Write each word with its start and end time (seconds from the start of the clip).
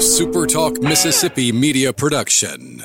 SuperTalk 0.00 0.82
Mississippi 0.82 1.52
media 1.52 1.92
production. 1.92 2.82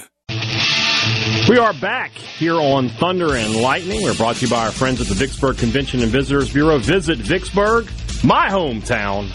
We 1.48 1.58
are 1.58 1.74
back 1.76 2.12
here 2.12 2.56
on 2.56 2.90
Thunder 2.90 3.36
and 3.36 3.56
Lightning. 3.56 4.04
We're 4.04 4.16
brought 4.16 4.36
to 4.36 4.46
you 4.46 4.52
by 4.52 4.66
our 4.66 4.72
friends 4.72 5.00
at 5.00 5.08
the 5.08 5.14
Vicksburg 5.14 5.58
Convention 5.58 6.02
and 6.02 6.12
Visitors 6.12 6.52
Bureau. 6.52 6.78
Visit 6.78 7.18
Vicksburg, 7.20 7.86
my 8.22 8.50
hometown. 8.50 9.34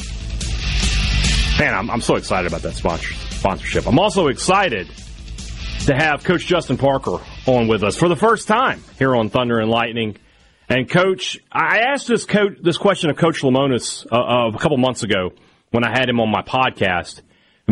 Man, 1.59 1.73
I'm, 1.73 1.91
I'm 1.91 2.03
so 2.03 2.17
excited 2.17 2.49
about 2.49 2.61
that 2.63 2.75
sponsor, 2.75 3.15
sponsorship. 3.31 3.87
I'm 3.87 3.99
also 3.99 4.27
excited 4.27 4.87
to 5.87 5.95
have 5.95 6.23
Coach 6.23 6.45
Justin 6.45 6.77
Parker 6.77 7.17
on 7.47 7.67
with 7.67 7.83
us 7.83 7.97
for 7.97 8.11
the 8.11 8.17
first 8.17 8.47
time 8.47 8.85
here 8.99 9.17
on 9.17 9.31
Thunder 9.31 9.59
and 9.59 9.71
Lightning. 9.71 10.19
And 10.69 10.87
Coach, 10.87 11.41
I 11.51 11.79
asked 11.79 12.09
this 12.09 12.27
coach 12.27 12.59
this 12.61 12.77
question 12.77 13.09
of 13.09 13.17
Coach 13.17 13.41
Lemonis 13.41 14.05
uh, 14.13 14.55
a 14.55 14.59
couple 14.59 14.77
months 14.77 15.03
ago 15.03 15.31
when 15.71 15.83
I 15.83 15.99
had 15.99 16.11
him 16.11 16.21
on 16.21 16.31
my 16.31 16.43
podcast. 16.43 17.23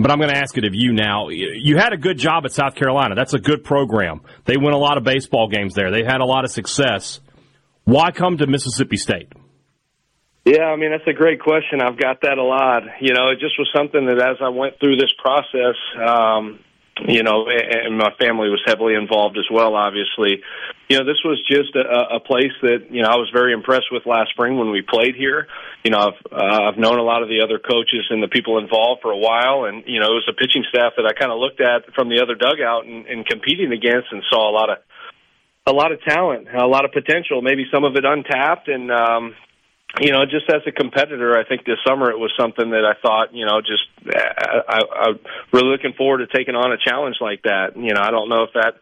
But 0.02 0.10
I'm 0.10 0.18
going 0.18 0.30
to 0.30 0.36
ask 0.36 0.56
it 0.56 0.64
of 0.64 0.74
you 0.74 0.92
now. 0.92 1.28
You 1.28 1.76
had 1.76 1.92
a 1.92 1.96
good 1.96 2.18
job 2.18 2.44
at 2.44 2.52
South 2.52 2.74
Carolina. 2.74 3.14
That's 3.14 3.34
a 3.34 3.38
good 3.38 3.64
program. 3.64 4.20
They 4.44 4.56
win 4.56 4.72
a 4.72 4.78
lot 4.78 4.96
of 4.96 5.04
baseball 5.04 5.48
games 5.48 5.74
there. 5.74 5.90
They've 5.90 6.06
had 6.06 6.20
a 6.20 6.24
lot 6.24 6.44
of 6.44 6.50
success. 6.50 7.20
Why 7.84 8.10
come 8.10 8.38
to 8.38 8.46
Mississippi 8.46 8.96
State? 8.96 9.32
Yeah, 10.44 10.64
I 10.64 10.76
mean 10.76 10.92
that's 10.92 11.06
a 11.06 11.12
great 11.12 11.40
question. 11.40 11.82
I've 11.82 11.98
got 11.98 12.22
that 12.22 12.38
a 12.38 12.42
lot. 12.42 12.82
You 13.00 13.12
know, 13.12 13.30
it 13.30 13.38
just 13.38 13.58
was 13.58 13.68
something 13.76 14.06
that 14.06 14.18
as 14.18 14.36
I 14.40 14.48
went 14.48 14.80
through 14.80 14.96
this 14.96 15.12
process, 15.20 15.76
um, 16.00 16.60
you 17.06 17.22
know, 17.22 17.46
and 17.48 17.96
my 17.96 18.10
family 18.18 18.48
was 18.48 18.62
heavily 18.66 18.94
involved 18.94 19.38
as 19.38 19.46
well. 19.50 19.74
Obviously, 19.74 20.42
you 20.88 20.98
know, 20.98 21.04
this 21.04 21.22
was 21.24 21.38
just 21.46 21.76
a, 21.76 22.16
a 22.16 22.20
place 22.20 22.52
that 22.62 22.90
you 22.90 23.02
know 23.02 23.08
I 23.08 23.16
was 23.16 23.30
very 23.32 23.52
impressed 23.52 23.92
with 23.92 24.06
last 24.06 24.30
spring 24.30 24.58
when 24.58 24.70
we 24.70 24.82
played 24.82 25.14
here. 25.14 25.46
You 25.84 25.90
know, 25.90 25.98
I've 25.98 26.20
uh, 26.32 26.68
I've 26.68 26.78
known 26.78 26.98
a 26.98 27.02
lot 27.02 27.22
of 27.22 27.28
the 27.28 27.42
other 27.42 27.58
coaches 27.58 28.06
and 28.10 28.22
the 28.22 28.28
people 28.28 28.58
involved 28.58 29.02
for 29.02 29.12
a 29.12 29.18
while, 29.18 29.64
and 29.64 29.84
you 29.86 30.00
know, 30.00 30.06
it 30.06 30.18
was 30.18 30.28
a 30.28 30.34
pitching 30.34 30.64
staff 30.68 30.94
that 30.96 31.06
I 31.06 31.12
kind 31.12 31.30
of 31.30 31.38
looked 31.38 31.60
at 31.60 31.94
from 31.94 32.08
the 32.08 32.20
other 32.22 32.34
dugout 32.34 32.86
and, 32.86 33.06
and 33.06 33.26
competing 33.26 33.72
against, 33.72 34.10
and 34.10 34.22
saw 34.30 34.50
a 34.50 34.54
lot 34.54 34.70
of 34.70 34.78
a 35.66 35.72
lot 35.72 35.92
of 35.92 36.00
talent, 36.02 36.48
a 36.48 36.66
lot 36.66 36.84
of 36.84 36.92
potential, 36.92 37.42
maybe 37.42 37.66
some 37.72 37.84
of 37.84 37.94
it 37.94 38.04
untapped, 38.04 38.68
and 38.68 38.90
um, 38.90 39.34
you 40.00 40.12
know, 40.12 40.24
just 40.26 40.48
as 40.50 40.62
a 40.66 40.72
competitor, 40.72 41.36
I 41.36 41.44
think 41.44 41.64
this 41.64 41.78
summer 41.86 42.10
it 42.10 42.18
was 42.18 42.32
something 42.38 42.70
that 42.70 42.84
I 42.84 42.94
thought, 43.00 43.34
you 43.34 43.46
know, 43.46 43.60
just 43.60 43.82
I, 44.06 44.60
I, 44.68 44.80
I'm 45.08 45.18
really 45.52 45.70
looking 45.70 45.94
forward 45.94 46.18
to 46.18 46.26
taking 46.26 46.54
on 46.54 46.72
a 46.72 46.76
challenge 46.76 47.16
like 47.20 47.42
that. 47.42 47.76
You 47.76 47.94
know, 47.94 48.00
I 48.00 48.10
don't 48.10 48.28
know 48.28 48.44
if 48.44 48.52
that 48.54 48.74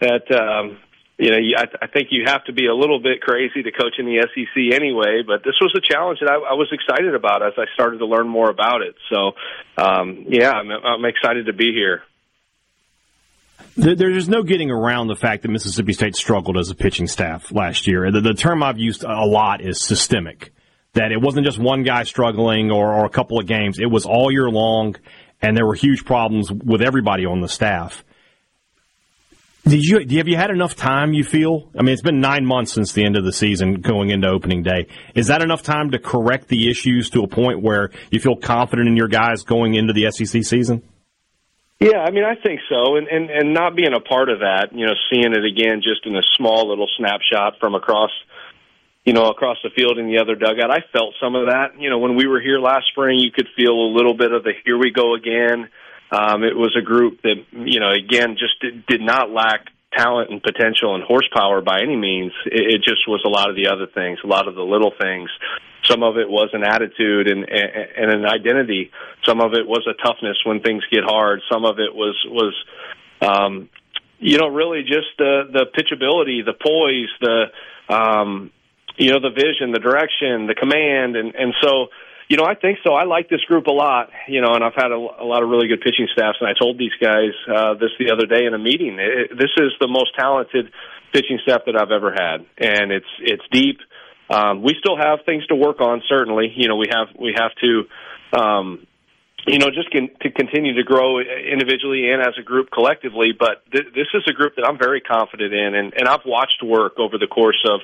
that 0.00 0.30
um, 0.36 0.78
you 1.20 1.30
know, 1.30 1.36
I, 1.36 1.84
I 1.84 1.86
think 1.86 2.08
you 2.10 2.24
have 2.26 2.44
to 2.44 2.52
be 2.52 2.66
a 2.66 2.74
little 2.74 3.00
bit 3.00 3.20
crazy 3.20 3.62
to 3.62 3.70
coach 3.72 3.98
in 3.98 4.06
the 4.06 4.26
SEC 4.32 4.74
anyway. 4.74 5.22
But 5.26 5.44
this 5.44 5.56
was 5.60 5.74
a 5.76 5.80
challenge 5.80 6.20
that 6.20 6.30
I, 6.30 6.36
I 6.36 6.54
was 6.54 6.72
excited 6.72 7.14
about 7.14 7.42
as 7.42 7.52
I 7.58 7.64
started 7.74 7.98
to 7.98 8.06
learn 8.06 8.28
more 8.28 8.48
about 8.48 8.80
it. 8.82 8.94
So, 9.12 9.32
um, 9.76 10.24
yeah, 10.28 10.52
I'm, 10.52 10.70
I'm 10.70 11.04
excited 11.04 11.46
to 11.46 11.52
be 11.52 11.72
here. 11.72 12.02
There's 13.76 14.28
no 14.28 14.42
getting 14.42 14.70
around 14.70 15.08
the 15.08 15.16
fact 15.16 15.42
that 15.42 15.48
Mississippi 15.48 15.92
State 15.92 16.16
struggled 16.16 16.58
as 16.58 16.70
a 16.70 16.74
pitching 16.74 17.06
staff 17.06 17.50
last 17.52 17.86
year. 17.86 18.10
The, 18.10 18.20
the, 18.20 18.34
term 18.34 18.62
I've 18.62 18.78
used 18.78 19.04
a 19.04 19.24
lot 19.24 19.60
is 19.60 19.80
systemic. 19.82 20.52
That 20.94 21.12
it 21.12 21.20
wasn't 21.20 21.46
just 21.46 21.58
one 21.58 21.84
guy 21.84 22.02
struggling 22.02 22.70
or, 22.70 22.92
or 22.92 23.04
a 23.04 23.10
couple 23.10 23.38
of 23.38 23.46
games. 23.46 23.78
It 23.78 23.86
was 23.86 24.06
all 24.06 24.32
year 24.32 24.50
long, 24.50 24.96
and 25.40 25.56
there 25.56 25.64
were 25.64 25.74
huge 25.74 26.04
problems 26.04 26.50
with 26.50 26.82
everybody 26.82 27.24
on 27.26 27.40
the 27.40 27.48
staff. 27.48 28.04
Did 29.64 29.84
you 29.84 30.18
have 30.18 30.26
you 30.26 30.36
had 30.36 30.50
enough 30.50 30.74
time? 30.74 31.12
You 31.12 31.22
feel? 31.22 31.70
I 31.78 31.82
mean, 31.82 31.92
it's 31.92 32.02
been 32.02 32.20
nine 32.20 32.46
months 32.46 32.72
since 32.72 32.92
the 32.92 33.04
end 33.04 33.16
of 33.16 33.24
the 33.24 33.32
season, 33.32 33.82
going 33.82 34.10
into 34.10 34.26
opening 34.26 34.62
day. 34.62 34.88
Is 35.14 35.26
that 35.26 35.42
enough 35.42 35.62
time 35.62 35.90
to 35.90 35.98
correct 35.98 36.48
the 36.48 36.70
issues 36.70 37.10
to 37.10 37.22
a 37.22 37.28
point 37.28 37.62
where 37.62 37.90
you 38.10 38.20
feel 38.20 38.36
confident 38.36 38.88
in 38.88 38.96
your 38.96 39.08
guys 39.08 39.42
going 39.42 39.74
into 39.74 39.92
the 39.92 40.10
SEC 40.10 40.44
season? 40.44 40.82
Yeah, 41.80 42.00
I 42.00 42.10
mean, 42.10 42.24
I 42.24 42.34
think 42.34 42.60
so, 42.68 42.96
and 42.96 43.08
and 43.08 43.30
and 43.30 43.54
not 43.54 43.74
being 43.74 43.94
a 43.94 44.00
part 44.00 44.28
of 44.28 44.40
that, 44.40 44.74
you 44.74 44.84
know, 44.84 44.92
seeing 45.10 45.32
it 45.32 45.44
again 45.44 45.80
just 45.80 46.04
in 46.04 46.14
a 46.14 46.22
small 46.36 46.68
little 46.68 46.88
snapshot 46.98 47.58
from 47.58 47.74
across, 47.74 48.10
you 49.06 49.14
know, 49.14 49.30
across 49.30 49.56
the 49.64 49.70
field 49.70 49.96
in 49.96 50.06
the 50.06 50.18
other 50.18 50.34
dugout. 50.34 50.70
I 50.70 50.84
felt 50.92 51.14
some 51.18 51.34
of 51.34 51.46
that. 51.46 51.80
You 51.80 51.88
know, 51.88 51.98
when 51.98 52.16
we 52.16 52.26
were 52.26 52.40
here 52.40 52.58
last 52.58 52.88
spring, 52.88 53.18
you 53.18 53.30
could 53.32 53.48
feel 53.56 53.72
a 53.72 53.90
little 53.96 54.12
bit 54.12 54.30
of 54.30 54.44
the 54.44 54.52
here 54.62 54.76
we 54.76 54.90
go 54.90 55.14
again. 55.14 55.70
Um, 56.12 56.42
it 56.42 56.54
was 56.56 56.76
a 56.76 56.82
group 56.82 57.22
that, 57.22 57.46
you 57.52 57.80
know, 57.80 57.92
again, 57.92 58.36
just 58.36 58.60
did, 58.60 58.84
did 58.86 59.00
not 59.00 59.30
lack 59.30 59.66
talent 59.96 60.30
and 60.30 60.42
potential 60.42 60.94
and 60.94 61.04
horsepower 61.04 61.60
by 61.60 61.80
any 61.80 61.96
means. 61.96 62.32
It, 62.46 62.74
it 62.74 62.82
just 62.82 63.08
was 63.08 63.22
a 63.24 63.28
lot 63.28 63.50
of 63.50 63.56
the 63.56 63.68
other 63.68 63.86
things, 63.86 64.18
a 64.24 64.26
lot 64.26 64.48
of 64.48 64.54
the 64.54 64.62
little 64.62 64.92
things. 65.00 65.30
Some 65.84 66.02
of 66.02 66.16
it 66.18 66.28
was 66.28 66.50
an 66.52 66.62
attitude 66.62 67.28
and, 67.28 67.48
and, 67.48 67.70
and 67.96 68.10
an 68.10 68.26
identity. 68.26 68.90
Some 69.26 69.40
of 69.40 69.54
it 69.54 69.66
was 69.66 69.86
a 69.88 69.94
toughness 70.02 70.36
when 70.44 70.60
things 70.60 70.84
get 70.92 71.04
hard. 71.04 71.40
Some 71.50 71.64
of 71.64 71.78
it 71.78 71.94
was 71.94 72.16
was 72.26 72.54
um, 73.22 73.68
you 74.18 74.38
know 74.38 74.48
really 74.48 74.82
just 74.82 75.08
the 75.18 75.48
the 75.50 75.66
pitchability, 75.74 76.44
the 76.44 76.54
poise, 76.54 77.10
the 77.20 77.46
um, 77.92 78.50
you 78.96 79.10
know 79.10 79.20
the 79.20 79.30
vision, 79.30 79.72
the 79.72 79.80
direction, 79.80 80.46
the 80.46 80.54
command, 80.54 81.16
and 81.16 81.34
and 81.34 81.54
so 81.62 81.88
you 82.30 82.36
know, 82.36 82.44
I 82.44 82.54
think 82.54 82.78
so. 82.86 82.94
I 82.94 83.04
like 83.04 83.28
this 83.28 83.40
group 83.40 83.66
a 83.66 83.72
lot, 83.72 84.10
you 84.28 84.40
know, 84.40 84.54
and 84.54 84.62
I've 84.62 84.76
had 84.76 84.92
a, 84.92 84.94
a 84.94 85.26
lot 85.26 85.42
of 85.42 85.48
really 85.50 85.66
good 85.66 85.80
pitching 85.80 86.06
staffs. 86.12 86.38
And 86.40 86.48
I 86.48 86.52
told 86.54 86.78
these 86.78 86.94
guys 87.02 87.34
uh, 87.52 87.74
this 87.74 87.90
the 87.98 88.12
other 88.12 88.24
day 88.24 88.46
in 88.46 88.54
a 88.54 88.58
meeting. 88.58 88.98
It, 89.00 89.36
this 89.36 89.50
is 89.56 89.72
the 89.80 89.88
most 89.88 90.14
talented 90.16 90.70
pitching 91.12 91.40
staff 91.42 91.62
that 91.66 91.74
I've 91.74 91.90
ever 91.90 92.14
had, 92.14 92.46
and 92.56 92.92
it's 92.92 93.12
it's 93.18 93.42
deep. 93.50 93.80
Um, 94.30 94.62
we 94.62 94.76
still 94.78 94.96
have 94.96 95.26
things 95.26 95.44
to 95.48 95.56
work 95.56 95.80
on. 95.80 96.02
Certainly, 96.08 96.54
you 96.54 96.68
know, 96.68 96.76
we 96.76 96.86
have 96.94 97.08
we 97.18 97.34
have 97.36 97.50
to, 97.66 98.40
um, 98.40 98.86
you 99.48 99.58
know, 99.58 99.70
just 99.74 99.90
to 99.90 100.30
continue 100.30 100.74
to 100.74 100.84
grow 100.84 101.18
individually 101.18 102.12
and 102.12 102.22
as 102.22 102.34
a 102.38 102.44
group 102.44 102.70
collectively. 102.70 103.32
But 103.36 103.66
th- 103.72 103.90
this 103.92 104.06
is 104.14 104.22
a 104.28 104.32
group 104.32 104.54
that 104.54 104.64
I'm 104.64 104.78
very 104.78 105.00
confident 105.00 105.52
in, 105.52 105.74
and, 105.74 105.94
and 105.98 106.06
I've 106.06 106.24
watched 106.24 106.62
work 106.62 107.00
over 107.00 107.18
the 107.18 107.26
course 107.26 107.58
of, 107.68 107.80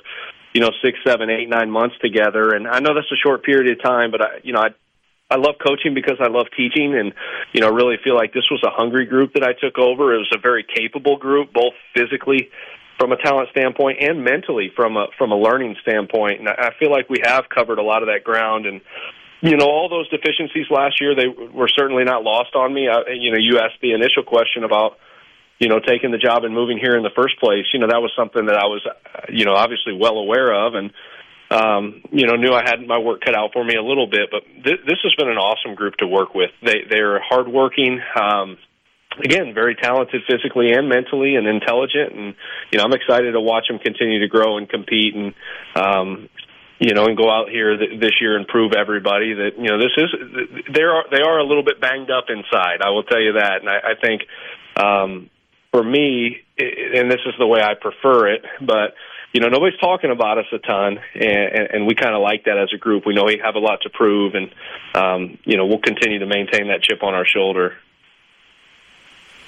you 0.57 0.63
know, 0.63 0.71
six, 0.83 0.99
seven, 1.07 1.29
eight, 1.29 1.51
nine 1.51 1.71
months 1.71 1.97
together. 2.01 2.55
And 2.55 2.67
I 2.67 2.81
know 2.81 2.95
that's 2.95 3.13
a 3.13 3.21
short 3.23 3.45
period 3.45 3.71
of 3.77 3.83
time, 3.85 4.11
but 4.11 4.23
I, 4.23 4.29
you 4.43 4.55
know, 4.55 4.61
I. 4.61 4.69
I 5.29 5.35
love 5.35 5.57
coaching 5.59 5.93
because 5.93 6.19
I 6.21 6.29
love 6.29 6.47
teaching 6.57 6.97
and 6.97 7.13
you 7.53 7.61
know 7.61 7.69
really 7.69 7.97
feel 8.05 8.15
like 8.15 8.33
this 8.33 8.49
was 8.49 8.63
a 8.63 8.71
hungry 8.71 9.07
group 9.07 9.33
that 9.35 9.43
I 9.43 9.55
took 9.55 9.77
over. 9.77 10.15
It 10.15 10.19
was 10.19 10.31
a 10.33 10.39
very 10.39 10.63
capable 10.63 11.17
group 11.17 11.53
both 11.53 11.75
physically 11.97 12.49
from 12.97 13.11
a 13.11 13.17
talent 13.17 13.49
standpoint 13.51 13.99
and 14.01 14.23
mentally 14.23 14.71
from 14.77 14.97
a 14.97 15.09
from 15.19 15.33
a 15.33 15.37
learning 15.37 15.75
standpoint. 15.83 16.39
And 16.39 16.49
I 16.49 16.71
feel 16.79 16.93
like 16.93 17.11
we 17.11 17.19
have 17.25 17.49
covered 17.49 17.81
a 17.81 17.83
lot 17.83 18.05
of 18.05 18.09
that 18.09 18.23
ground. 18.23 18.67
And 18.67 18.81
you 19.41 19.57
know, 19.57 19.67
all 19.67 19.89
those 19.89 20.09
deficiencies 20.11 20.67
last 20.71 21.01
year 21.01 21.17
they 21.17 21.27
were 21.27 21.71
certainly 21.75 22.05
not 22.05 22.23
lost 22.23 22.55
on 22.55 22.73
me. 22.73 22.87
I, 22.87 23.11
you 23.11 23.33
know, 23.33 23.39
you 23.41 23.59
asked 23.59 23.83
the 23.83 23.95
initial 23.95 24.23
question 24.23 24.63
about 24.63 24.97
you 25.59 25.69
know 25.69 25.81
taking 25.81 26.11
the 26.11 26.19
job 26.19 26.45
and 26.45 26.55
moving 26.55 26.79
here 26.79 26.97
in 26.97 27.03
the 27.03 27.15
first 27.15 27.39
place. 27.41 27.67
You 27.73 27.81
know, 27.81 27.89
that 27.89 28.01
was 28.01 28.13
something 28.17 28.47
that 28.47 28.57
I 28.57 28.67
was 28.67 28.83
you 29.29 29.45
know 29.45 29.55
obviously 29.55 29.93
well 29.93 30.19
aware 30.19 30.53
of 30.53 30.75
and. 30.75 30.91
Um, 31.49 32.03
you 32.11 32.27
know, 32.27 32.35
knew 32.35 32.53
I 32.53 32.63
had 32.65 32.85
my 32.85 32.99
work 32.99 33.21
cut 33.25 33.37
out 33.37 33.53
for 33.53 33.63
me 33.65 33.77
a 33.77 33.81
little 33.81 34.09
bit, 34.09 34.31
but 34.33 34.43
th- 34.65 34.81
this 34.85 34.99
has 35.05 35.15
been 35.15 35.29
an 35.29 35.37
awesome 35.39 35.77
group 35.77 35.95
to 35.99 36.07
work 36.09 36.35
with. 36.35 36.51
They 36.61 36.83
they're 36.91 37.21
hardworking. 37.23 38.01
Um, 38.21 38.59
again, 39.23 39.55
very 39.55 39.75
talented 39.75 40.23
physically 40.29 40.73
and 40.73 40.89
mentally 40.89 41.37
and 41.37 41.47
intelligent. 41.47 42.13
And, 42.13 42.35
you 42.71 42.79
know, 42.79 42.85
I'm 42.85 42.93
excited 42.93 43.33
to 43.33 43.41
watch 43.41 43.69
them 43.69 43.79
continue 43.79 44.21
to 44.21 44.29
grow 44.29 44.59
and 44.59 44.69
compete 44.69 45.15
and, 45.15 45.35
um, 45.75 46.29
you 46.79 46.95
know, 46.95 47.07
and 47.07 47.17
go 47.17 47.31
out 47.31 47.49
here 47.49 47.77
th- 47.77 48.01
this 48.01 48.21
year 48.21 48.37
and 48.37 48.47
prove 48.47 48.73
everybody 48.77 49.33
that, 49.35 49.53
you 49.57 49.69
know, 49.69 49.79
this 49.79 49.93
is, 49.97 50.11
they 50.75 50.83
are, 50.83 51.05
they 51.11 51.23
are 51.23 51.39
a 51.39 51.45
little 51.45 51.65
bit 51.65 51.81
banged 51.81 52.11
up 52.11 52.27
inside. 52.29 52.83
I 52.85 52.91
will 52.91 53.05
tell 53.05 53.21
you 53.21 53.35
that. 53.35 53.61
And 53.61 53.69
I, 53.69 53.79
I 53.79 53.95
think, 54.01 54.23
um, 54.77 55.31
for 55.77 55.85
me, 55.85 56.39
and 56.59 57.11
this 57.11 57.21
is 57.27 57.35
the 57.39 57.47
way 57.47 57.61
I 57.61 57.75
prefer 57.79 58.29
it, 58.29 58.43
but, 58.63 58.95
you 59.35 59.43
know, 59.43 59.49
nobody's 59.49 59.79
talking 59.79 60.11
about 60.11 60.39
us 60.39 60.47
a 60.51 60.59
ton, 60.59 60.99
and, 61.15 61.69
and 61.71 61.87
we 61.87 61.95
kind 61.95 62.15
of 62.15 62.23
like 62.23 62.45
that 62.45 62.57
as 62.57 62.71
a 62.75 62.79
group. 62.79 63.05
We 63.05 63.15
know 63.15 63.25
we 63.25 63.39
have 63.45 63.57
a 63.57 63.59
lot 63.59 63.81
to 63.83 63.91
prove, 63.91 64.33
and 64.35 64.49
um, 64.95 65.39
you 65.45 65.59
know, 65.59 65.67
we'll 65.67 65.85
continue 65.85 66.21
to 66.21 66.27
maintain 66.27 66.69
that 66.69 66.81
chip 66.81 67.03
on 67.03 67.13
our 67.13 67.27
shoulder. 67.27 67.75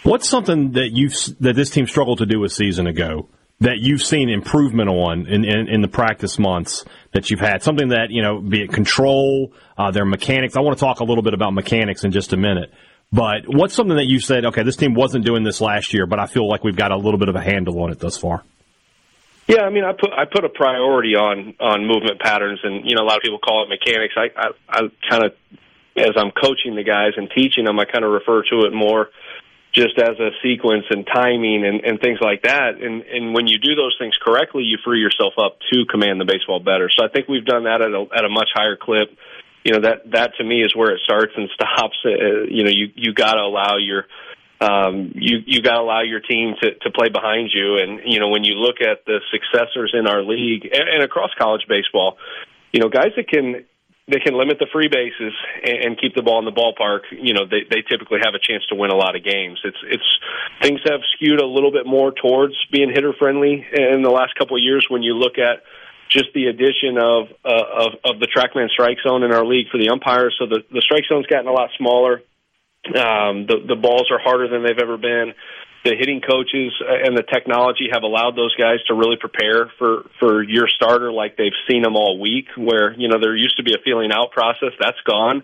What's 0.03 0.29
something 0.29 0.73
that 0.73 0.91
you've 0.93 1.15
that 1.41 1.57
this 1.57 1.71
team 1.71 1.87
struggled 1.87 2.19
to 2.19 2.27
do 2.27 2.45
a 2.45 2.51
season 2.51 2.87
ago 2.87 3.29
that 3.61 3.79
you've 3.79 4.03
seen 4.03 4.29
improvement 4.29 4.91
on 4.91 5.27
in, 5.27 5.45
in, 5.45 5.69
in 5.69 5.81
the 5.81 5.89
practice 5.89 6.39
months 6.39 6.85
that 7.15 7.31
you've 7.31 7.41
had? 7.41 7.63
Something 7.63 7.89
that 7.89 8.09
you 8.11 8.21
know, 8.21 8.43
be 8.43 8.65
it 8.65 8.73
control, 8.73 9.55
uh, 9.79 9.91
their 9.93 10.05
mechanics. 10.05 10.57
I 10.57 10.61
want 10.61 10.77
to 10.77 10.85
talk 10.85 11.01
a 11.01 11.05
little 11.05 11.23
bit 11.23 11.33
about 11.33 11.55
mechanics 11.55 12.05
in 12.05 12.13
just 12.13 12.35
a 12.35 12.37
minute. 12.37 12.71
But 13.11 13.45
what's 13.47 13.75
something 13.75 13.97
that 13.97 14.07
you 14.07 14.21
said? 14.21 14.45
Okay, 14.47 14.63
this 14.63 14.77
team 14.77 14.95
wasn't 14.95 15.25
doing 15.25 15.43
this 15.43 15.61
last 15.61 15.95
year, 15.95 16.07
but 16.07 16.19
I 16.19 16.27
feel 16.27 16.47
like 16.47 16.63
we've 16.63 16.77
got 16.77 16.93
a 16.93 16.97
little 16.97 17.19
bit 17.19 17.29
of 17.29 17.37
a 17.37 17.41
handle 17.41 17.81
on 17.83 17.91
it 17.91 17.99
thus 17.99 18.19
far. 18.19 18.45
Yeah, 19.47 19.63
I 19.63 19.71
mean, 19.71 19.85
I 19.85 19.93
put 19.93 20.11
I 20.13 20.27
put 20.27 20.45
a 20.45 20.51
priority 20.51 21.15
on 21.17 21.55
on 21.59 21.87
movement 21.87 22.21
patterns, 22.21 22.61
and 22.63 22.85
you 22.85 22.97
know, 22.97 23.03
a 23.03 23.09
lot 23.09 23.17
of 23.17 23.23
people 23.23 23.39
call 23.39 23.65
it 23.65 23.71
mechanics. 23.71 24.15
I 24.15 24.29
I, 24.37 24.49
I 24.69 24.81
kind 25.09 25.25
of, 25.25 25.33
as 25.97 26.13
I'm 26.17 26.33
coaching 26.33 26.77
the 26.77 26.85
guys 26.85 27.13
and 27.17 27.31
teaching 27.35 27.65
them, 27.65 27.81
I 27.81 27.87
kind 27.87 28.05
of 28.05 28.11
refer 28.13 28.43
to 28.43 28.67
it 28.67 28.75
more 28.75 29.09
just 29.73 29.99
as 29.99 30.19
a 30.19 30.31
sequence 30.43 30.85
and 30.91 31.07
timing 31.07 31.65
and, 31.65 31.85
and 31.85 32.01
things 32.01 32.19
like 32.21 32.43
that. 32.43 32.81
And, 32.81 33.03
and 33.03 33.35
when 33.35 33.47
you 33.47 33.59
do 33.59 33.75
those 33.75 33.95
things 33.99 34.17
correctly, 34.21 34.63
you 34.65 34.79
free 34.85 35.01
yourself 35.01 35.35
up 35.39 35.59
to 35.73 35.85
command 35.85 36.21
the 36.21 36.25
baseball 36.25 36.59
better. 36.59 36.89
So 36.91 37.05
I 37.05 37.09
think 37.09 37.29
we've 37.29 37.45
done 37.45 37.65
that 37.65 37.83
at 37.83 37.93
a, 37.93 38.07
at 38.17 38.25
a 38.25 38.29
much 38.29 38.49
higher 38.55 38.77
clip. 38.77 39.17
You 39.69 39.75
know 39.75 39.81
that 39.83 40.11
that 40.13 40.33
to 40.39 40.45
me 40.45 40.63
is 40.65 40.75
where 40.75 40.95
it 40.95 41.01
starts 41.05 41.33
and 41.37 41.51
stops. 41.55 41.99
Uh, 42.03 42.49
you 42.49 42.65
know, 42.65 42.71
you 42.71 42.89
you 42.95 43.13
got 43.13 43.35
to 43.35 43.43
allow 43.43 43.77
your 43.77 44.07
um, 44.63 45.13
you 45.15 45.41
you 45.45 45.61
got 45.61 45.75
to 45.75 45.81
allow 45.81 46.01
your 46.01 46.21
team 46.21 46.55
to 46.63 46.73
to 46.73 46.91
play 46.91 47.11
behind 47.11 47.51
you. 47.53 47.77
And 47.77 48.01
you 48.07 48.19
know, 48.19 48.29
when 48.29 48.45
you 48.45 48.55
look 48.55 48.77
at 48.81 49.05
the 49.05 49.21
successors 49.31 49.93
in 49.93 50.07
our 50.07 50.23
league 50.23 50.65
and, 50.65 50.89
and 50.89 51.03
across 51.03 51.31
college 51.39 51.67
baseball, 51.69 52.17
you 52.73 52.81
know, 52.81 52.89
guys 52.89 53.13
that 53.17 53.29
can 53.29 53.67
they 54.11 54.21
can 54.21 54.33
limit 54.39 54.59
the 54.59 54.69
free 54.73 54.89
bases 54.89 55.37
and, 55.63 55.85
and 55.85 56.01
keep 56.01 56.15
the 56.15 56.23
ball 56.23 56.39
in 56.39 56.47
the 56.47 56.57
ballpark. 56.57 57.01
You 57.13 57.35
know, 57.35 57.45
they 57.45 57.69
they 57.69 57.83
typically 57.83 58.21
have 58.25 58.33
a 58.33 58.41
chance 58.41 58.65
to 58.71 58.75
win 58.75 58.91
a 58.91 58.97
lot 58.97 59.17
of 59.17 59.23
games. 59.23 59.61
It's 59.65 59.83
it's 59.85 60.19
things 60.63 60.81
have 60.87 61.01
skewed 61.13 61.43
a 61.43 61.47
little 61.47 61.73
bit 61.73 61.85
more 61.85 62.11
towards 62.11 62.55
being 62.73 62.89
hitter 62.89 63.13
friendly 63.13 63.67
in 63.71 64.01
the 64.01 64.11
last 64.11 64.35
couple 64.35 64.57
of 64.57 64.63
years 64.63 64.87
when 64.89 65.03
you 65.03 65.13
look 65.13 65.37
at 65.37 65.61
just 66.09 66.29
the 66.35 66.47
addition 66.47 66.99
of 66.99 67.29
uh, 67.45 67.87
of 67.87 67.93
of 68.05 68.21
the 68.21 68.29
TrackMan 68.29 68.69
strike 68.71 68.99
zone 69.07 69.23
in 69.23 69.33
our 69.33 69.45
league 69.45 69.69
for 69.71 69.79
the 69.79 69.91
umpires. 69.91 70.35
So 70.39 70.47
the 70.47 70.65
the 70.73 70.81
strike 70.81 71.05
zone's 71.09 71.27
gotten 71.27 71.47
a 71.47 71.53
lot 71.53 71.71
smaller. 71.77 72.23
Um, 72.87 73.47
the 73.47 73.61
the 73.67 73.77
balls 73.77 74.11
are 74.11 74.19
harder 74.19 74.49
than 74.49 74.63
they've 74.63 74.79
ever 74.81 74.97
been. 74.97 75.35
The 75.85 75.95
hitting 75.95 76.21
coaches 76.21 76.73
and 76.81 77.17
the 77.17 77.23
technology 77.23 77.89
have 77.93 78.03
allowed 78.03 78.37
those 78.37 78.55
guys 78.57 78.83
to 78.89 78.95
really 78.95 79.17
prepare 79.17 79.71
for 79.79 80.09
for 80.19 80.43
your 80.43 80.69
starter 80.69 81.13
like 81.13 81.37
they've 81.37 81.57
seen 81.69 81.83
them 81.83 81.97
all 81.97 82.19
week. 82.19 82.47
Where 82.57 82.93
you 82.95 83.09
know 83.09 83.19
there 83.21 83.37
used 83.37 83.57
to 83.59 83.63
be 83.63 83.75
a 83.75 83.83
feeling 83.85 84.11
out 84.13 84.33
process 84.33 84.73
that's 84.81 85.01
gone. 85.07 85.43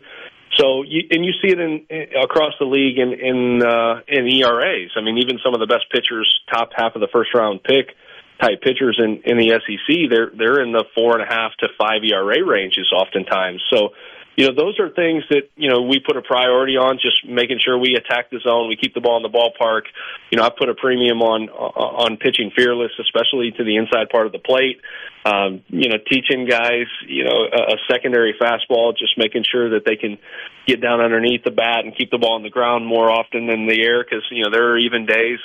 So 0.57 0.83
you, 0.83 1.03
and 1.11 1.25
you 1.25 1.33
see 1.43 1.51
it 1.51 1.59
in, 1.59 1.87
in 1.91 2.17
across 2.23 2.55
the 2.59 2.67
league 2.67 2.99
in 2.99 3.13
in 3.13 3.63
uh, 3.63 4.01
in 4.09 4.27
ERAs. 4.29 4.93
I 4.97 5.01
mean, 5.03 5.19
even 5.19 5.39
some 5.45 5.55
of 5.55 5.61
the 5.61 5.67
best 5.67 5.87
pitchers, 5.91 6.29
top 6.53 6.71
half 6.75 6.95
of 6.95 7.01
the 7.01 7.09
first 7.13 7.35
round 7.35 7.63
pick 7.63 7.95
type 8.41 8.63
pitchers 8.63 9.01
in 9.03 9.23
in 9.25 9.39
the 9.39 9.51
SEC, 9.51 10.11
they're 10.11 10.31
they're 10.37 10.63
in 10.63 10.73
the 10.73 10.85
four 10.95 11.19
and 11.19 11.23
a 11.23 11.33
half 11.33 11.53
to 11.59 11.69
five 11.79 12.03
ERA 12.05 12.45
ranges 12.45 12.93
oftentimes. 12.93 13.63
So 13.71 13.91
you 14.37 14.49
know, 14.49 14.55
those 14.55 14.81
are 14.81 14.91
things 14.91 15.23
that, 15.31 15.51
you 15.55 15.71
know, 15.71 15.83
we 15.83 16.01
put 16.01 16.17
a 16.17 16.23
priority 16.23 16.77
on, 16.77 16.99
just 16.99 17.25
making 17.25 17.61
sure 17.65 17.79
we 17.79 17.95
attack 17.95 18.31
the 18.31 18.41
zone, 18.41 18.69
we 18.69 18.77
keep 18.77 18.93
the 18.93 19.01
ball 19.01 19.17
in 19.17 19.23
the 19.23 19.29
ballpark. 19.29 19.83
You 20.31 20.39
know, 20.39 20.45
I 20.45 20.51
put 20.51 20.69
a 20.69 20.75
premium 20.75 21.23
on, 21.23 21.49
on 21.49 22.17
pitching 22.17 22.51
fearless, 22.57 22.91
especially 22.99 23.53
to 23.53 23.65
the 23.65 23.77
inside 23.77 24.11
part 24.11 24.27
of 24.27 24.33
the 24.33 24.41
plate. 24.41 24.81
Um, 25.25 25.63
you 25.69 25.89
know, 25.89 25.99
teaching 26.11 26.47
guys, 26.47 26.87
you 27.07 27.25
know, 27.25 27.47
a, 27.47 27.75
a 27.75 27.77
secondary 27.89 28.35
fastball, 28.35 28.97
just 28.97 29.17
making 29.17 29.45
sure 29.51 29.71
that 29.71 29.85
they 29.87 29.97
can 29.97 30.19
get 30.67 30.83
down 30.83 31.01
underneath 31.01 31.45
the 31.45 31.53
bat 31.53 31.85
and 31.85 31.97
keep 31.97 32.11
the 32.11 32.19
ball 32.19 32.35
on 32.35 32.43
the 32.43 32.51
ground 32.51 32.87
more 32.87 33.11
often 33.11 33.47
than 33.47 33.69
the 33.69 33.81
air, 33.85 34.03
because, 34.03 34.25
you 34.33 34.43
know, 34.43 34.51
there 34.51 34.73
are 34.73 34.79
even 34.79 35.07
days 35.07 35.39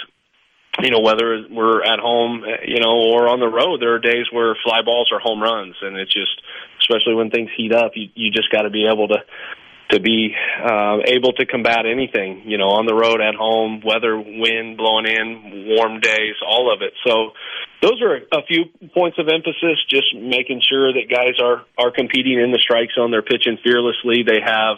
you 0.82 0.92
know, 0.92 1.00
whether 1.00 1.44
we're 1.50 1.84
at 1.84 2.00
home, 2.00 2.44
you 2.66 2.80
know, 2.80 3.12
or 3.12 3.28
on 3.28 3.40
the 3.40 3.48
road, 3.48 3.82
there 3.82 3.94
are 3.96 4.00
days 4.00 4.28
where 4.32 4.56
fly 4.64 4.82
balls 4.84 5.10
are 5.12 5.20
home 5.20 5.42
runs, 5.42 5.76
and 5.82 5.98
it's 5.98 6.14
just, 6.14 6.42
especially 6.80 7.16
when 7.16 7.30
things 7.32 7.50
heat 7.58 7.74
up, 7.74 7.94
you 7.96 8.10
you 8.16 8.32
just 8.32 8.52
got 8.52 8.62
to 8.62 8.70
be 8.70 8.88
able 8.88 9.08
to 9.10 9.18
to 9.90 10.00
be 10.00 10.36
uh, 10.64 10.98
able 11.08 11.34
to 11.34 11.46
combat 11.48 11.86
anything, 11.90 12.44
you 12.46 12.60
know, 12.60 12.78
on 12.78 12.86
the 12.86 12.94
road, 12.94 13.22
at 13.22 13.34
home, 13.34 13.82
weather, 13.84 14.16
wind 14.16 14.78
blowing 14.78 15.08
in, 15.08 15.66
warm 15.74 16.00
days, 16.00 16.36
all 16.46 16.72
of 16.72 16.84
it. 16.84 16.94
So, 17.06 17.34
those 17.82 18.00
are 18.04 18.16
a 18.16 18.46
few 18.46 18.66
points 18.94 19.18
of 19.18 19.28
emphasis. 19.28 19.82
Just 19.90 20.14
making 20.14 20.62
sure 20.62 20.94
that 20.94 21.10
guys 21.10 21.42
are 21.42 21.66
are 21.78 21.92
competing 21.92 22.40
in 22.40 22.52
the 22.52 22.60
strike 22.62 22.90
zone, 22.96 23.12
they're 23.12 23.24
pitching 23.26 23.58
fearlessly, 23.64 24.22
they 24.22 24.40
have 24.44 24.78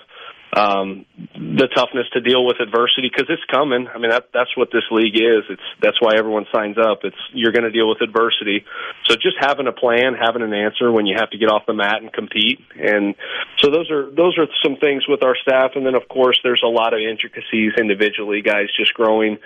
um, 0.53 1.05
the 1.33 1.67
toughness 1.73 2.07
to 2.11 2.19
deal 2.19 2.45
with 2.45 2.59
adversity 2.59 3.09
because 3.09 3.27
it's 3.29 3.43
coming. 3.49 3.87
I 3.87 3.97
mean, 3.97 4.11
that 4.11 4.29
that's 4.33 4.55
what 4.57 4.69
this 4.71 4.83
league 4.91 5.15
is. 5.15 5.47
It's 5.49 5.67
that's 5.81 5.99
why 6.01 6.15
everyone 6.17 6.45
signs 6.53 6.77
up. 6.77 6.99
It's 7.03 7.17
you're 7.31 7.53
going 7.53 7.63
to 7.63 7.71
deal 7.71 7.87
with 7.87 8.01
adversity. 8.01 8.65
So 9.07 9.15
just 9.15 9.37
having 9.39 9.67
a 9.67 9.71
plan, 9.71 10.13
having 10.19 10.41
an 10.41 10.53
answer 10.53 10.91
when 10.91 11.05
you 11.05 11.15
have 11.17 11.29
to 11.31 11.37
get 11.37 11.47
off 11.47 11.63
the 11.67 11.73
mat 11.73 12.01
and 12.01 12.11
compete, 12.11 12.59
and 12.75 13.15
so 13.59 13.71
those 13.71 13.89
are 13.89 14.11
those 14.11 14.37
are 14.37 14.47
some 14.63 14.75
things 14.75 15.07
with 15.07 15.23
our 15.23 15.35
staff. 15.35 15.71
And 15.75 15.85
then 15.85 15.95
of 15.95 16.07
course 16.09 16.39
there's 16.43 16.63
a 16.63 16.69
lot 16.69 16.93
of 16.93 16.99
intricacies 16.99 17.73
individually, 17.79 18.41
guys 18.41 18.67
just 18.75 18.93
growing 18.93 19.37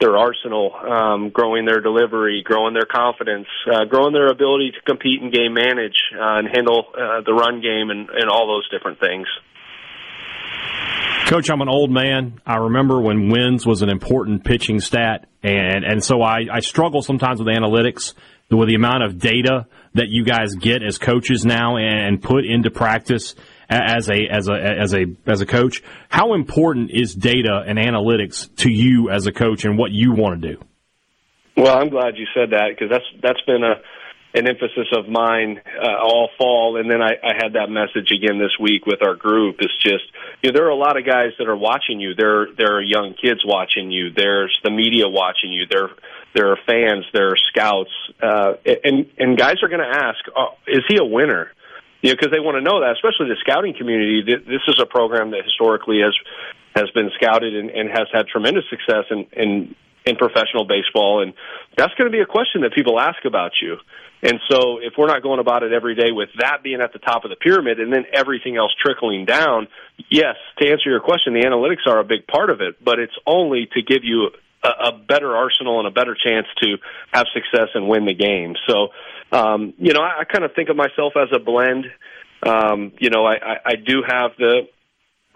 their 0.00 0.16
arsenal, 0.16 0.74
um, 0.74 1.30
growing 1.30 1.64
their 1.64 1.80
delivery, 1.80 2.42
growing 2.42 2.74
their 2.74 2.86
confidence, 2.86 3.46
uh, 3.72 3.84
growing 3.84 4.12
their 4.12 4.28
ability 4.28 4.72
to 4.72 4.80
compete 4.82 5.22
and 5.22 5.32
game 5.32 5.54
manage 5.54 5.96
uh, 6.14 6.38
and 6.38 6.48
handle 6.48 6.86
uh, 6.94 7.20
the 7.20 7.32
run 7.32 7.60
game 7.60 7.90
and, 7.90 8.10
and 8.10 8.28
all 8.28 8.46
those 8.46 8.68
different 8.70 8.98
things. 8.98 9.26
Coach, 11.34 11.50
I'm 11.50 11.62
an 11.62 11.68
old 11.68 11.90
man. 11.90 12.40
I 12.46 12.58
remember 12.58 13.00
when 13.00 13.28
wins 13.28 13.66
was 13.66 13.82
an 13.82 13.88
important 13.88 14.44
pitching 14.44 14.78
stat, 14.78 15.26
and 15.42 15.84
and 15.84 16.04
so 16.04 16.22
I, 16.22 16.42
I 16.48 16.60
struggle 16.60 17.02
sometimes 17.02 17.40
with 17.40 17.48
analytics, 17.48 18.14
with 18.52 18.68
the 18.68 18.76
amount 18.76 19.02
of 19.02 19.18
data 19.18 19.66
that 19.94 20.10
you 20.10 20.24
guys 20.24 20.54
get 20.54 20.84
as 20.84 20.96
coaches 20.96 21.44
now 21.44 21.76
and 21.76 22.22
put 22.22 22.44
into 22.44 22.70
practice 22.70 23.34
as 23.68 24.08
a 24.08 24.28
as 24.30 24.48
a 24.48 24.52
as 24.52 24.94
a 24.94 25.06
as 25.26 25.40
a 25.40 25.46
coach. 25.46 25.82
How 26.08 26.34
important 26.34 26.92
is 26.92 27.16
data 27.16 27.64
and 27.66 27.80
analytics 27.80 28.54
to 28.58 28.70
you 28.70 29.10
as 29.10 29.26
a 29.26 29.32
coach, 29.32 29.64
and 29.64 29.76
what 29.76 29.90
you 29.90 30.12
want 30.12 30.40
to 30.40 30.52
do? 30.52 30.62
Well, 31.56 31.76
I'm 31.76 31.88
glad 31.88 32.16
you 32.16 32.26
said 32.32 32.50
that 32.50 32.68
because 32.68 32.90
that's 32.90 33.22
that's 33.24 33.40
been 33.44 33.64
a 33.64 33.82
an 34.34 34.48
emphasis 34.48 34.88
of 34.92 35.08
mine 35.08 35.60
uh, 35.80 35.96
all 36.02 36.28
fall, 36.36 36.76
and 36.76 36.90
then 36.90 37.00
I, 37.00 37.12
I 37.22 37.34
had 37.36 37.52
that 37.54 37.70
message 37.70 38.10
again 38.10 38.38
this 38.38 38.58
week 38.58 38.84
with 38.84 39.00
our 39.00 39.14
group. 39.14 39.56
It's 39.60 39.76
just 39.80 40.04
you 40.42 40.50
know 40.50 40.54
there 40.58 40.66
are 40.66 40.70
a 40.70 40.76
lot 40.76 40.98
of 40.98 41.06
guys 41.06 41.30
that 41.38 41.48
are 41.48 41.56
watching 41.56 42.00
you. 42.00 42.14
There 42.14 42.48
there 42.58 42.76
are 42.76 42.82
young 42.82 43.14
kids 43.14 43.42
watching 43.44 43.92
you. 43.92 44.10
There's 44.10 44.52
the 44.64 44.70
media 44.70 45.08
watching 45.08 45.52
you. 45.52 45.66
There 45.70 45.90
there 46.34 46.50
are 46.50 46.58
fans. 46.66 47.04
There 47.12 47.28
are 47.28 47.36
scouts, 47.36 47.94
uh, 48.20 48.54
and 48.84 49.06
and 49.18 49.38
guys 49.38 49.62
are 49.62 49.68
going 49.68 49.86
to 49.86 49.96
ask, 49.96 50.18
oh, 50.36 50.58
is 50.66 50.82
he 50.88 50.96
a 50.96 51.04
winner? 51.04 51.50
You 52.02 52.10
know, 52.10 52.16
because 52.20 52.32
they 52.32 52.40
want 52.40 52.56
to 52.56 52.60
know 52.60 52.80
that, 52.80 52.92
especially 52.98 53.32
the 53.32 53.40
scouting 53.40 53.74
community. 53.78 54.22
This 54.26 54.60
is 54.66 54.80
a 54.82 54.86
program 54.86 55.30
that 55.30 55.44
historically 55.44 56.00
has 56.00 56.14
has 56.74 56.90
been 56.90 57.10
scouted 57.14 57.54
and, 57.54 57.70
and 57.70 57.88
has 57.88 58.08
had 58.12 58.26
tremendous 58.26 58.64
success 58.68 59.04
in, 59.10 59.26
in 59.32 59.74
in 60.04 60.16
professional 60.16 60.64
baseball, 60.64 61.22
and 61.22 61.32
that's 61.76 61.94
going 61.94 62.10
to 62.10 62.16
be 62.16 62.20
a 62.20 62.26
question 62.26 62.62
that 62.62 62.74
people 62.74 63.00
ask 63.00 63.24
about 63.24 63.52
you. 63.60 63.76
And 64.22 64.40
so, 64.50 64.78
if 64.78 64.94
we're 64.96 65.06
not 65.06 65.22
going 65.22 65.38
about 65.38 65.62
it 65.62 65.72
every 65.72 65.94
day 65.94 66.10
with 66.10 66.30
that 66.38 66.62
being 66.62 66.80
at 66.80 66.94
the 66.94 66.98
top 66.98 67.24
of 67.24 67.30
the 67.30 67.36
pyramid 67.36 67.78
and 67.78 67.92
then 67.92 68.04
everything 68.12 68.56
else 68.56 68.72
trickling 68.82 69.26
down, 69.26 69.68
yes, 70.08 70.36
to 70.58 70.70
answer 70.70 70.88
your 70.88 71.00
question, 71.00 71.34
the 71.34 71.44
analytics 71.44 71.86
are 71.86 71.98
a 71.98 72.04
big 72.04 72.26
part 72.26 72.48
of 72.48 72.62
it, 72.62 72.82
but 72.82 72.98
it's 72.98 73.16
only 73.26 73.68
to 73.74 73.82
give 73.82 74.02
you 74.02 74.30
a, 74.64 74.92
better 74.92 75.36
arsenal 75.36 75.78
and 75.78 75.86
a 75.86 75.90
better 75.90 76.16
chance 76.16 76.46
to 76.62 76.78
have 77.12 77.26
success 77.34 77.68
and 77.74 77.86
win 77.86 78.06
the 78.06 78.14
game. 78.14 78.54
So, 78.66 78.88
um, 79.30 79.74
you 79.76 79.92
know, 79.92 80.00
I, 80.00 80.20
I 80.20 80.24
kind 80.24 80.44
of 80.44 80.54
think 80.54 80.70
of 80.70 80.76
myself 80.76 81.14
as 81.16 81.28
a 81.34 81.38
blend. 81.38 81.84
Um, 82.42 82.92
you 82.98 83.10
know, 83.10 83.26
I, 83.26 83.34
I, 83.34 83.56
I 83.66 83.74
do 83.76 84.02
have 84.06 84.32
the 84.38 84.68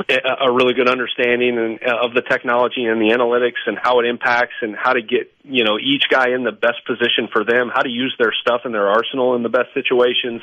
a 0.09 0.51
really 0.53 0.75
good 0.75 0.89
understanding 0.89 1.59
and, 1.59 1.79
uh, 1.83 2.07
of 2.07 2.15
the 2.15 2.23
technology 2.23 2.85
and 2.85 3.01
the 3.01 3.11
analytics 3.11 3.59
and 3.67 3.77
how 3.83 3.99
it 3.99 4.07
impacts 4.07 4.55
and 4.63 4.77
how 4.77 4.93
to 4.93 5.03
get 5.03 5.33
you 5.43 5.65
know 5.65 5.77
each 5.79 6.05
guy 6.09 6.31
in 6.31 6.45
the 6.45 6.53
best 6.53 6.87
position 6.87 7.29
for 7.33 7.45
them, 7.45 7.71
how 7.75 7.83
to 7.83 7.91
use 7.91 8.15
their 8.19 8.33
stuff 8.41 8.63
and 8.65 8.73
their 8.73 8.89
arsenal 8.89 9.35
in 9.35 9.43
the 9.43 9.49
best 9.49 9.75
situations, 9.75 10.41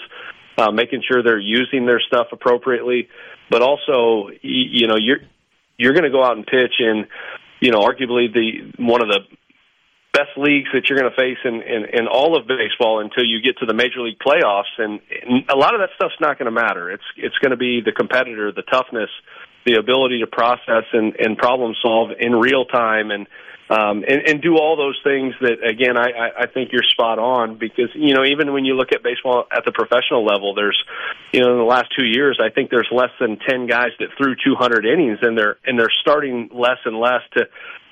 uh, 0.57 0.71
making 0.71 1.01
sure 1.07 1.23
they're 1.23 1.39
using 1.39 1.85
their 1.85 2.01
stuff 2.01 2.27
appropriately, 2.33 3.07
but 3.49 3.61
also 3.61 4.29
you 4.41 4.87
know 4.87 4.97
you're 4.97 5.19
you're 5.77 5.93
going 5.93 6.03
to 6.03 6.11
go 6.11 6.23
out 6.23 6.35
and 6.35 6.45
pitch 6.45 6.75
in 6.79 7.05
you 7.61 7.71
know 7.71 7.79
arguably 7.79 8.31
the 8.31 8.83
one 8.83 9.01
of 9.01 9.07
the 9.07 9.19
best 10.15 10.31
leagues 10.37 10.69
that 10.73 10.87
you're 10.87 10.97
going 10.97 11.11
to 11.11 11.17
face 11.19 11.37
in, 11.43 11.55
in, 11.55 11.83
in 11.91 12.07
all 12.07 12.39
of 12.39 12.47
baseball 12.47 13.01
until 13.01 13.25
you 13.25 13.41
get 13.41 13.57
to 13.59 13.65
the 13.65 13.73
major 13.73 13.99
league 13.99 14.17
playoffs. 14.17 14.71
And, 14.77 15.01
and 15.11 15.43
a 15.49 15.57
lot 15.57 15.75
of 15.75 15.81
that 15.81 15.89
stuff's 15.97 16.15
not 16.21 16.39
going 16.39 16.45
to 16.45 16.55
matter. 16.55 16.89
It's 16.89 17.03
it's 17.17 17.37
going 17.39 17.51
to 17.51 17.57
be 17.57 17.81
the 17.83 17.91
competitor, 17.91 18.53
the 18.53 18.63
toughness, 18.63 19.09
the 19.65 19.75
ability 19.75 20.19
to 20.19 20.27
process 20.27 20.85
and, 20.93 21.15
and 21.19 21.37
problem 21.37 21.73
solve 21.81 22.11
in 22.19 22.33
real 22.33 22.65
time 22.65 23.11
and 23.11 23.27
um, 23.67 24.03
and, 24.07 24.21
and 24.29 24.41
do 24.43 24.57
all 24.57 24.77
those 24.77 24.99
things 25.03 25.33
that 25.41 25.65
again 25.67 25.97
I, 25.97 26.43
I 26.43 26.45
think 26.45 26.71
you're 26.71 26.83
spot 26.83 27.17
on 27.17 27.57
because 27.57 27.89
you 27.95 28.13
know 28.13 28.23
even 28.23 28.53
when 28.53 28.63
you 28.63 28.75
look 28.75 28.91
at 28.91 29.01
baseball 29.01 29.45
at 29.51 29.65
the 29.65 29.71
professional 29.71 30.23
level 30.23 30.53
there's 30.53 30.77
you 31.33 31.41
know 31.41 31.51
in 31.51 31.57
the 31.57 31.63
last 31.63 31.87
two 31.97 32.05
years 32.05 32.39
I 32.39 32.53
think 32.53 32.69
there's 32.69 32.89
less 32.91 33.09
than 33.19 33.39
ten 33.39 33.65
guys 33.65 33.89
that 33.97 34.09
threw 34.17 34.35
200 34.35 34.85
innings 34.85 35.17
and 35.23 35.35
they're 35.35 35.57
and 35.65 35.79
they're 35.79 35.93
starting 36.01 36.49
less 36.53 36.77
and 36.85 36.99
less 36.99 37.21
to 37.37 37.45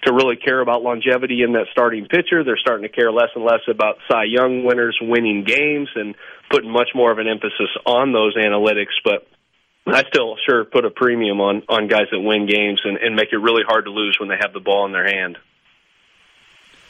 to 0.06 0.14
really 0.14 0.36
care 0.36 0.60
about 0.60 0.84
longevity 0.84 1.44
in 1.44 1.54
that 1.54 1.68
starting 1.72 2.06
pitcher. 2.06 2.44
They're 2.44 2.58
starting 2.58 2.84
to 2.84 2.94
care 2.94 3.12
less 3.12 3.30
and 3.36 3.44
less 3.44 3.62
about 3.70 3.98
Cy 4.12 4.26
Young 4.26 4.66
winners 4.66 4.98
winning 5.02 5.44
games 5.44 5.88
and 5.96 6.16
putting 6.52 6.70
much 6.70 6.90
more 6.94 7.12
of 7.12 7.20
an 7.20 7.28
emphasis 7.28 7.70
on 7.86 8.12
those 8.12 8.36
analytics. 8.36 8.94
But 9.04 9.28
I 9.86 10.04
still 10.08 10.36
sure 10.48 10.64
put 10.64 10.86
a 10.86 10.90
premium 10.90 11.42
on 11.42 11.64
on 11.68 11.88
guys 11.88 12.08
that 12.12 12.20
win 12.20 12.48
games 12.48 12.82
and, 12.86 12.98
and 12.98 13.16
make 13.16 13.34
it 13.34 13.38
really 13.38 13.64
hard 13.68 13.86
to 13.86 13.92
lose 13.92 14.18
when 14.20 14.30
they 14.30 14.38
have 14.42 14.54
the 14.54 14.62
ball 14.62 14.86
in 14.86 14.92
their 14.92 15.06
hand. 15.06 15.38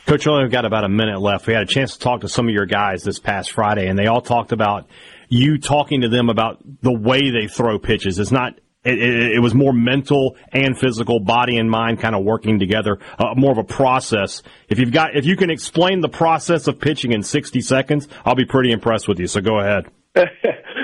Coach, 0.05 0.27
only 0.27 0.49
got 0.49 0.65
about 0.65 0.83
a 0.83 0.89
minute 0.89 1.21
left. 1.21 1.47
We 1.47 1.53
had 1.53 1.63
a 1.63 1.67
chance 1.67 1.93
to 1.93 1.99
talk 1.99 2.21
to 2.21 2.29
some 2.29 2.47
of 2.47 2.53
your 2.53 2.65
guys 2.65 3.03
this 3.03 3.19
past 3.19 3.51
Friday, 3.51 3.87
and 3.87 3.97
they 3.97 4.07
all 4.07 4.21
talked 4.21 4.51
about 4.51 4.87
you 5.29 5.57
talking 5.57 6.01
to 6.01 6.09
them 6.09 6.29
about 6.29 6.61
the 6.81 6.91
way 6.91 7.31
they 7.31 7.47
throw 7.47 7.79
pitches. 7.79 8.19
It's 8.19 8.31
not. 8.31 8.59
It, 8.83 8.99
it, 8.99 9.35
it 9.37 9.39
was 9.39 9.55
more 9.55 9.71
mental 9.71 10.35
and 10.51 10.77
physical, 10.77 11.21
body 11.21 11.57
and 11.57 11.71
mind, 11.71 12.01
kind 12.01 12.15
of 12.15 12.25
working 12.25 12.59
together. 12.59 12.99
Uh, 13.17 13.33
more 13.37 13.53
of 13.53 13.57
a 13.57 13.63
process. 13.63 14.43
If 14.67 14.77
you've 14.77 14.91
got, 14.91 15.15
if 15.15 15.25
you 15.25 15.37
can 15.37 15.49
explain 15.49 16.01
the 16.01 16.09
process 16.09 16.67
of 16.67 16.81
pitching 16.81 17.13
in 17.13 17.23
sixty 17.23 17.61
seconds, 17.61 18.09
I'll 18.25 18.35
be 18.35 18.45
pretty 18.45 18.71
impressed 18.71 19.07
with 19.07 19.19
you. 19.19 19.27
So 19.27 19.39
go 19.39 19.57
ahead. 19.57 19.85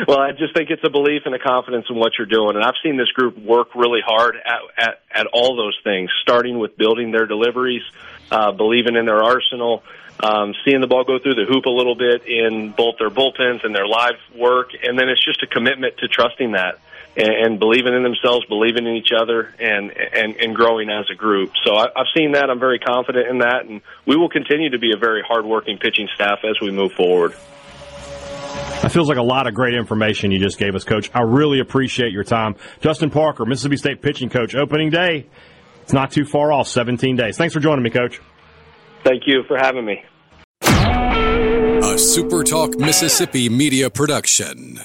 well, 0.09 0.17
I 0.17 0.31
just 0.31 0.55
think 0.55 0.71
it's 0.71 0.83
a 0.83 0.89
belief 0.89 1.21
and 1.25 1.35
a 1.35 1.39
confidence 1.39 1.85
in 1.87 1.95
what 1.95 2.13
you're 2.17 2.25
doing, 2.25 2.55
and 2.55 2.65
I've 2.65 2.73
seen 2.81 2.97
this 2.97 3.11
group 3.11 3.37
work 3.37 3.75
really 3.75 4.01
hard 4.03 4.37
at 4.37 4.59
at, 4.75 5.01
at 5.13 5.27
all 5.27 5.55
those 5.55 5.79
things, 5.83 6.09
starting 6.23 6.57
with 6.57 6.75
building 6.77 7.11
their 7.11 7.27
deliveries, 7.27 7.83
uh, 8.31 8.51
believing 8.51 8.95
in 8.95 9.05
their 9.05 9.23
arsenal. 9.23 9.83
Um, 10.21 10.55
seeing 10.65 10.81
the 10.81 10.87
ball 10.87 11.03
go 11.03 11.19
through 11.19 11.35
the 11.35 11.45
hoop 11.45 11.65
a 11.65 11.69
little 11.69 11.93
bit 11.93 12.25
in 12.25 12.71
both 12.71 12.95
their 12.97 13.11
bullpens 13.11 13.63
and 13.63 13.73
their 13.73 13.87
live 13.87 14.15
work, 14.35 14.71
and 14.83 14.97
then 14.97 15.09
it's 15.09 15.23
just 15.23 15.43
a 15.43 15.47
commitment 15.47 15.99
to 15.99 16.07
trusting 16.07 16.53
that 16.53 16.79
and, 17.15 17.59
believing 17.59 17.93
in 17.93 18.01
themselves, 18.01 18.45
believing 18.47 18.87
in 18.87 18.95
each 18.95 19.11
other, 19.11 19.53
and 19.59 19.91
and, 19.91 20.37
and 20.37 20.55
growing 20.55 20.89
as 20.89 21.05
a 21.11 21.15
group. 21.15 21.51
So 21.63 21.75
I, 21.75 21.85
I've 21.95 22.07
seen 22.17 22.31
that. 22.31 22.49
I'm 22.49 22.59
very 22.59 22.79
confident 22.79 23.27
in 23.27 23.37
that, 23.39 23.65
and 23.65 23.81
we 24.07 24.15
will 24.15 24.29
continue 24.29 24.71
to 24.71 24.79
be 24.79 24.91
a 24.91 24.97
very 24.97 25.21
hardworking 25.21 25.77
pitching 25.77 26.09
staff 26.15 26.39
as 26.43 26.59
we 26.59 26.71
move 26.71 26.93
forward. 26.93 27.35
That 28.81 28.93
feels 28.93 29.09
like 29.09 29.17
a 29.17 29.23
lot 29.23 29.45
of 29.45 29.53
great 29.53 29.73
information 29.73 30.31
you 30.31 30.39
just 30.39 30.57
gave 30.57 30.73
us, 30.73 30.85
Coach. 30.85 31.11
I 31.13 31.21
really 31.21 31.59
appreciate 31.59 32.13
your 32.13 32.23
time. 32.23 32.55
Justin 32.79 33.09
Parker, 33.09 33.45
Mississippi 33.45 33.75
State 33.75 34.01
pitching 34.01 34.29
coach, 34.29 34.55
opening 34.55 34.89
day. 34.89 35.27
It's 35.81 35.91
not 35.91 36.11
too 36.11 36.23
far 36.23 36.53
off, 36.53 36.67
17 36.67 37.15
days. 37.15 37.37
Thanks 37.37 37.53
for 37.53 37.59
joining 37.59 37.83
me, 37.83 37.89
Coach. 37.89 38.21
Thank 39.03 39.23
you 39.25 39.43
for 39.47 39.57
having 39.57 39.85
me. 39.85 40.01
A 40.61 41.95
SuperTalk 41.95 42.79
Mississippi 42.79 43.49
media 43.49 43.89
production. 43.89 44.79